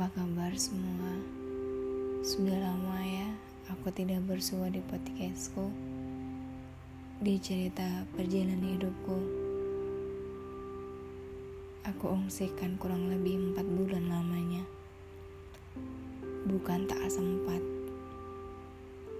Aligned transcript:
Apa 0.00 0.24
kabar 0.24 0.48
semua? 0.56 1.12
Sudah 2.24 2.56
lama 2.56 3.04
ya 3.04 3.28
aku 3.68 3.92
tidak 3.92 4.24
bersua 4.24 4.72
di 4.72 4.80
podcastku. 4.80 5.68
Di 7.20 7.36
cerita 7.36 8.08
perjalanan 8.16 8.64
hidupku 8.64 9.16
Aku 11.84 12.16
ungsikan 12.16 12.80
kurang 12.80 13.12
lebih 13.12 13.52
empat 13.52 13.68
bulan 13.68 14.08
lamanya. 14.08 14.64
Bukan 16.48 16.88
tak 16.88 17.04
sempat 17.12 17.60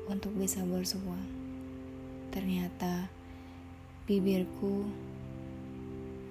Untuk 0.08 0.32
bisa 0.32 0.64
bersua. 0.64 1.20
Ternyata 2.32 3.04
bibirku 4.08 4.88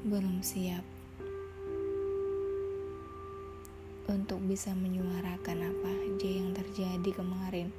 belum 0.09 0.41
siap 0.41 0.88
untuk 4.09 4.41
bisa 4.41 4.73
menyuarakan 4.73 5.69
apa 5.69 5.89
aja 5.93 6.29
yang 6.29 6.49
terjadi 6.57 7.11
kemarin. 7.13 7.69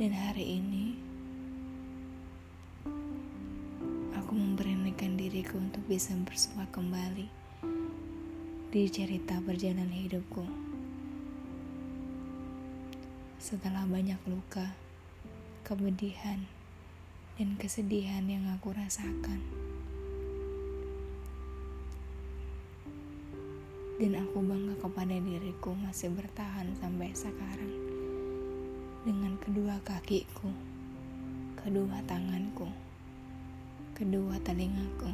Dan 0.00 0.16
hari 0.16 0.56
ini, 0.56 0.96
aku 4.16 4.32
memberanikan 4.32 5.20
diriku 5.20 5.60
untuk 5.60 5.84
bisa 5.84 6.16
bersua 6.24 6.64
kembali 6.72 7.28
di 8.72 8.82
cerita 8.88 9.36
perjalanan 9.44 9.92
hidupku. 9.92 10.48
Setelah 13.36 13.84
banyak 13.84 14.20
luka, 14.24 14.72
kepedihan, 15.68 16.40
dan 17.36 17.60
kesedihan 17.60 18.24
yang 18.24 18.48
aku 18.48 18.72
rasakan. 18.72 19.69
Dan 24.00 24.16
aku 24.16 24.40
bangga 24.40 24.80
kepada 24.80 25.12
diriku 25.12 25.76
masih 25.76 26.08
bertahan 26.16 26.72
sampai 26.80 27.12
sekarang 27.12 27.68
dengan 29.04 29.36
kedua 29.36 29.76
kakiku, 29.84 30.48
kedua 31.60 32.00
tanganku, 32.08 32.64
kedua 33.92 34.40
telingaku, 34.40 35.12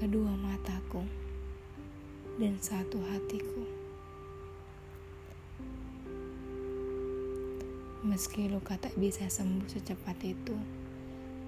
kedua 0.00 0.32
mataku, 0.40 1.04
dan 2.40 2.56
satu 2.56 3.04
hatiku. 3.04 3.60
Meski 8.00 8.48
luka 8.48 8.80
tak 8.80 8.96
bisa 8.96 9.28
sembuh 9.28 9.68
secepat 9.68 10.16
itu, 10.24 10.56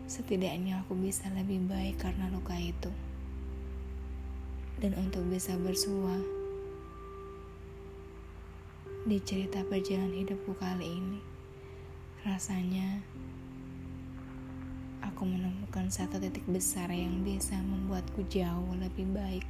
setidaknya 0.05 0.85
aku 0.85 1.01
bisa 1.01 1.33
lebih 1.33 1.65
baik 1.65 1.97
karena 1.97 2.29
luka 2.29 2.61
itu 2.61 2.93
dan 4.81 4.97
untuk 4.97 5.20
bisa 5.28 5.53
bersua 5.61 6.17
di 9.05 9.20
cerita 9.20 9.61
perjalanan 9.69 10.17
hidupku 10.25 10.56
kali 10.56 10.89
ini. 10.89 11.20
Rasanya 12.25 13.05
aku 15.05 15.28
menemukan 15.28 15.92
satu 15.92 16.17
titik 16.17 16.45
besar 16.48 16.89
yang 16.89 17.20
bisa 17.20 17.61
membuatku 17.61 18.25
jauh 18.33 18.73
lebih 18.81 19.05
baik. 19.12 19.45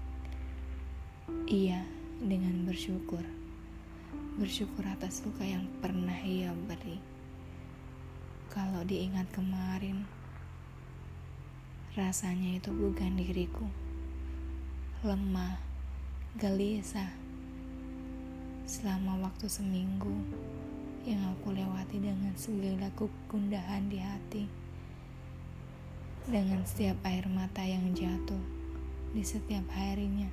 Iya, 1.46 1.86
dengan 2.18 2.66
bersyukur. 2.66 3.22
Bersyukur 4.34 4.82
atas 4.82 5.22
luka 5.22 5.46
yang 5.46 5.62
pernah 5.78 6.18
ia 6.26 6.50
beri. 6.66 6.98
Kalau 8.50 8.82
diingat 8.82 9.30
kemarin, 9.30 10.10
rasanya 11.94 12.58
itu 12.58 12.74
bukan 12.74 13.14
diriku 13.14 13.89
lemah, 15.00 15.56
gelisah. 16.36 17.08
Selama 18.68 19.16
waktu 19.24 19.48
seminggu 19.48 20.12
yang 21.08 21.24
aku 21.32 21.56
lewati 21.56 21.96
dengan 21.96 22.36
segala 22.36 22.92
kegundahan 22.92 23.88
di 23.88 23.96
hati. 23.96 24.44
Dengan 26.28 26.60
setiap 26.68 27.00
air 27.08 27.24
mata 27.32 27.64
yang 27.64 27.96
jatuh 27.96 28.44
di 29.16 29.24
setiap 29.24 29.64
harinya. 29.72 30.28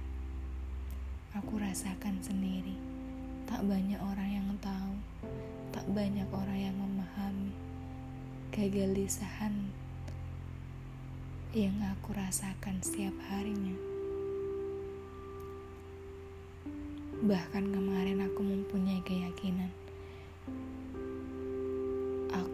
Aku 1.31 1.55
rasakan 1.63 2.19
sendiri. 2.19 2.75
Tak 3.47 3.63
banyak 3.63 4.03
orang 4.03 4.35
yang 4.35 4.51
tahu, 4.59 4.99
tak 5.71 5.87
banyak 5.95 6.27
orang 6.27 6.59
yang 6.59 6.75
memahami 6.75 7.55
kegelisahan 8.51 9.71
yang 11.55 11.79
aku 11.87 12.11
rasakan 12.11 12.83
setiap 12.83 13.15
harinya. 13.31 13.96
Bahkan 17.27 17.75
kemarin 17.75 18.23
aku 18.23 18.39
mempunyai 18.39 19.03
keyakinan 19.03 19.67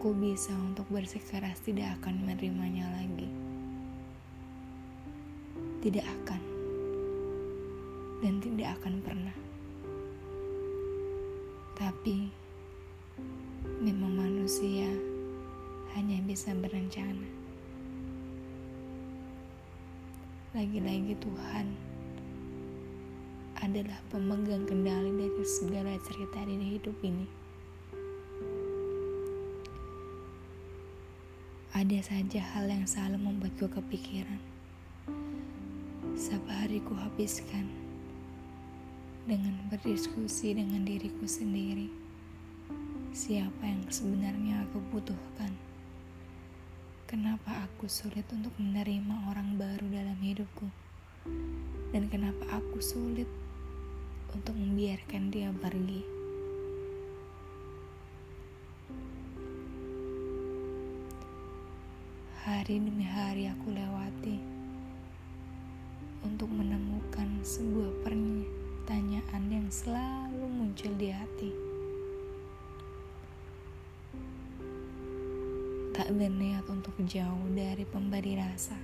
aku 0.04 0.12
bisa 0.20 0.52
untuk 0.60 0.84
bersikeras 0.92 1.64
tidak 1.64 1.96
akan 1.96 2.28
menerimanya 2.28 2.84
lagi. 2.92 3.24
Tidak 5.80 6.04
akan. 6.04 6.42
Dan 8.20 8.36
tidak 8.44 8.76
akan 8.76 9.00
pernah. 9.00 9.36
Tapi 11.72 12.28
memang 13.80 14.12
manusia 14.12 14.92
hanya 15.96 16.20
bisa 16.28 16.52
berencana. 16.52 17.24
Lagi-lagi 20.52 21.16
Tuhan 21.16 21.93
adalah 23.64 23.96
pemegang 24.12 24.68
kendali 24.68 25.08
dari 25.08 25.44
segala 25.48 25.96
cerita 26.04 26.44
di 26.44 26.76
hidup 26.76 26.92
ini. 27.00 27.24
Ada 31.72 31.98
saja 32.04 32.44
hal 32.54 32.68
yang 32.68 32.84
selalu 32.84 33.18
membuatku 33.24 33.66
kepikiran. 33.72 34.36
Setiap 36.12 36.44
hari 36.46 36.84
ku 36.84 36.92
habiskan 36.92 37.66
dengan 39.24 39.56
berdiskusi 39.72 40.52
dengan 40.52 40.84
diriku 40.84 41.24
sendiri. 41.24 41.88
Siapa 43.16 43.64
yang 43.64 43.88
sebenarnya 43.88 44.68
aku 44.68 44.78
butuhkan? 44.92 45.50
Kenapa 47.08 47.64
aku 47.64 47.88
sulit 47.88 48.28
untuk 48.28 48.52
menerima 48.60 49.32
orang 49.32 49.56
baru 49.56 49.88
dalam 49.88 50.18
hidupku? 50.20 50.68
Dan 51.96 52.12
kenapa 52.12 52.60
aku 52.60 52.78
sulit 52.84 53.26
untuk 54.34 54.58
membiarkan 54.58 55.30
dia 55.30 55.54
pergi. 55.54 56.02
Hari 62.44 62.76
demi 62.76 63.06
hari 63.06 63.48
aku 63.48 63.72
lewati 63.72 64.36
untuk 66.26 66.50
menemukan 66.50 67.40
sebuah 67.40 68.04
pertanyaan 68.04 69.42
yang 69.48 69.68
selalu 69.70 70.44
muncul 70.50 70.92
di 70.98 71.08
hati. 71.08 71.52
Tak 75.94 76.10
berniat 76.10 76.66
untuk 76.68 76.92
jauh 77.06 77.46
dari 77.54 77.86
pemberi 77.86 78.34
rasa. 78.36 78.76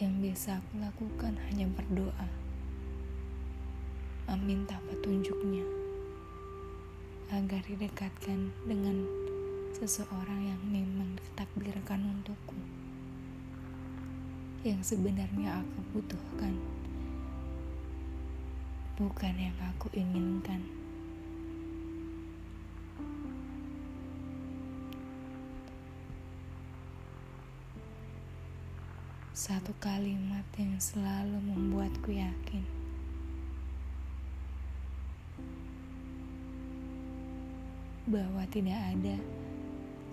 Yang 0.00 0.14
bisa 0.18 0.58
aku 0.58 0.82
lakukan 0.82 1.36
hanya 1.46 1.68
berdoa 1.68 2.47
meminta 4.28 4.76
petunjuknya 4.92 5.64
agar 7.32 7.64
didekatkan 7.64 8.52
dengan 8.68 9.08
seseorang 9.72 10.52
yang 10.52 10.62
memang 10.68 11.16
ditakdirkan 11.16 12.04
untukku 12.04 12.60
yang 14.66 14.84
sebenarnya 14.84 15.64
aku 15.64 15.78
butuhkan 15.96 16.56
bukan 18.98 19.30
yang 19.38 19.54
aku 19.62 19.86
inginkan. 19.94 20.58
Satu 29.30 29.70
kalimat 29.78 30.42
yang 30.58 30.74
selalu 30.82 31.38
membuatku 31.38 32.10
yakin 32.10 32.66
bahwa 38.08 38.40
tidak 38.48 38.80
ada 38.96 39.20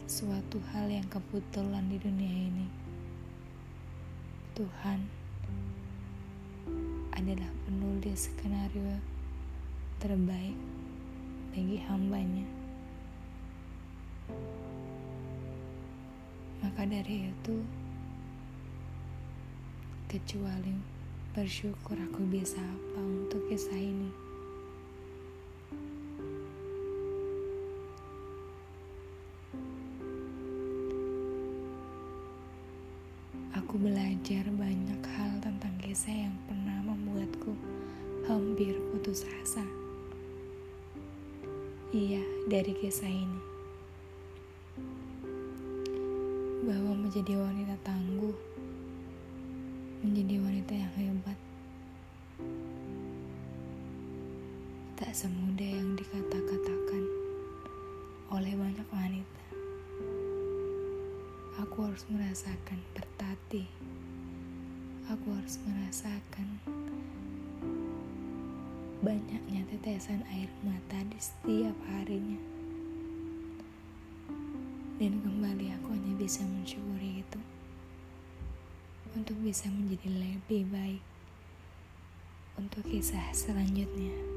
suatu 0.03 0.59
hal 0.75 0.91
yang 0.91 1.07
kebetulan 1.07 1.87
di 1.87 1.95
dunia 1.95 2.35
ini. 2.51 2.67
Tuhan 4.51 4.99
adalah 7.15 7.47
penulis 7.63 8.27
skenario 8.27 8.99
terbaik 10.03 10.59
bagi 11.55 11.79
hambanya. 11.87 12.43
Maka 16.59 16.83
dari 16.83 17.31
itu, 17.31 17.63
kecuali 20.11 20.75
bersyukur 21.31 21.95
aku 21.95 22.27
bisa 22.27 22.59
apa 22.59 22.99
untuk 22.99 23.39
kisah 23.47 23.79
ini. 23.79 24.24
Aku 33.65 33.81
belajar 33.81 34.45
banyak 34.53 35.01
hal 35.17 35.41
tentang 35.41 35.73
kisah 35.81 36.13
yang 36.13 36.37
pernah 36.45 36.85
membuatku 36.85 37.57
hampir 38.29 38.77
putus 38.93 39.25
asa. 39.41 39.65
Iya, 41.89 42.21
dari 42.45 42.77
kisah 42.77 43.09
ini. 43.09 43.41
Bahwa 46.61 46.93
menjadi 46.93 47.41
wanita 47.41 47.73
tangguh 47.81 48.37
menjadi 50.05 50.45
wanita 50.45 50.73
yang 50.77 50.93
hebat. 51.01 51.39
Tak 54.93 55.09
semudah 55.09 55.69
yang 55.73 55.97
dikata-katakan 55.97 57.03
oleh 58.29 58.53
banyak 58.53 58.87
wanita. 58.93 59.44
Aku 61.55 61.87
harus 61.87 62.03
merasakan 62.11 62.83
bertati. 62.91 63.63
Aku 65.07 65.31
harus 65.31 65.55
merasakan 65.63 66.59
banyaknya 68.99 69.63
tetesan 69.71 70.19
air 70.35 70.51
mata 70.67 70.99
di 71.07 71.15
setiap 71.15 71.77
harinya. 71.95 72.35
Dan 74.99 75.23
kembali 75.23 75.71
aku 75.79 75.95
hanya 75.95 76.13
bisa 76.19 76.43
mensyukuri 76.43 77.23
itu 77.23 77.39
untuk 79.15 79.39
bisa 79.39 79.71
menjadi 79.71 80.11
lebih 80.11 80.67
baik 80.67 81.03
untuk 82.59 82.83
kisah 82.83 83.31
selanjutnya. 83.31 84.34